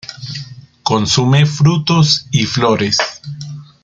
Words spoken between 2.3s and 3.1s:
y flores.